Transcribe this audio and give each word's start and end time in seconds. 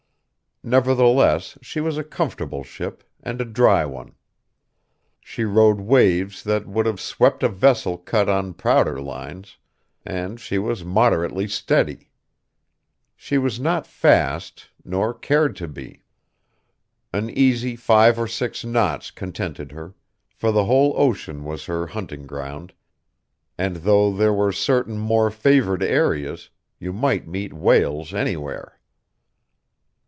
Nevertheless, 0.63 1.57
she 1.63 1.81
was 1.81 1.97
a 1.97 2.03
comfortable 2.03 2.63
ship, 2.63 3.03
and 3.23 3.41
a 3.41 3.45
dry 3.45 3.83
one. 3.83 4.13
She 5.19 5.43
rode 5.43 5.79
waves 5.79 6.43
that 6.43 6.67
would 6.67 6.85
have 6.85 7.01
swept 7.01 7.41
a 7.41 7.49
vessel 7.49 7.97
cut 7.97 8.29
on 8.29 8.53
prouder 8.53 9.01
lines; 9.01 9.57
and 10.05 10.39
she 10.39 10.59
was 10.59 10.85
moderately 10.85 11.47
steady. 11.47 12.11
She 13.15 13.39
was 13.39 13.59
not 13.59 13.87
fast, 13.87 14.69
nor 14.85 15.15
cared 15.15 15.55
to 15.55 15.67
be. 15.67 16.03
An 17.11 17.31
easy 17.31 17.75
five 17.75 18.19
or 18.19 18.27
six 18.27 18.63
knots 18.63 19.09
contented 19.09 19.71
her; 19.71 19.95
for 20.31 20.51
the 20.51 20.65
whole 20.65 20.93
ocean 20.95 21.43
was 21.43 21.65
her 21.65 21.87
hunting 21.87 22.27
ground, 22.27 22.71
and 23.57 23.77
though 23.77 24.13
there 24.13 24.31
were 24.31 24.51
certain 24.51 24.99
more 24.99 25.31
favored 25.31 25.81
areas, 25.81 26.51
you 26.79 26.93
might 26.93 27.27
meet 27.27 27.51
whales 27.51 28.13
anywhere. 28.13 28.77